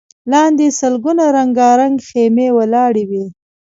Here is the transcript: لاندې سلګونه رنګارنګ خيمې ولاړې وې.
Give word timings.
لاندې 0.31 0.67
سلګونه 0.79 1.23
رنګارنګ 1.37 1.95
خيمې 2.09 2.47
ولاړې 2.57 3.03
وې. 3.09 3.25